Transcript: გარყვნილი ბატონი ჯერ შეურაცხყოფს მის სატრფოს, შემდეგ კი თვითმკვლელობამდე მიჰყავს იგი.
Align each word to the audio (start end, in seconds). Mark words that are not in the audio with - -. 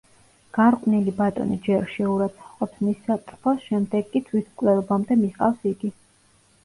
გარყვნილი 0.57 1.11
ბატონი 1.19 1.57
ჯერ 1.67 1.85
შეურაცხყოფს 1.97 2.81
მის 2.87 3.03
სატრფოს, 3.09 3.61
შემდეგ 3.69 4.09
კი 4.15 4.23
თვითმკვლელობამდე 4.31 5.19
მიჰყავს 5.25 5.73
იგი. 5.75 5.93